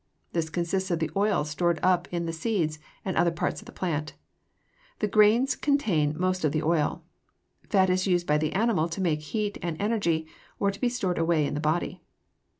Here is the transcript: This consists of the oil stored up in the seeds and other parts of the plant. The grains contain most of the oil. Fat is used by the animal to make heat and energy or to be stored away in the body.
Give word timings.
This 0.33 0.49
consists 0.49 0.89
of 0.89 0.97
the 0.97 1.11
oil 1.15 1.43
stored 1.43 1.79
up 1.83 2.07
in 2.11 2.25
the 2.25 2.33
seeds 2.33 2.79
and 3.05 3.15
other 3.15 3.29
parts 3.29 3.61
of 3.61 3.67
the 3.67 3.71
plant. 3.71 4.13
The 4.97 5.07
grains 5.07 5.55
contain 5.55 6.15
most 6.19 6.43
of 6.43 6.51
the 6.51 6.63
oil. 6.63 7.03
Fat 7.69 7.91
is 7.91 8.07
used 8.07 8.25
by 8.25 8.39
the 8.39 8.53
animal 8.53 8.89
to 8.89 8.99
make 8.99 9.21
heat 9.21 9.59
and 9.61 9.79
energy 9.79 10.25
or 10.59 10.71
to 10.71 10.81
be 10.81 10.89
stored 10.89 11.19
away 11.19 11.45
in 11.45 11.53
the 11.53 11.59
body. 11.59 12.01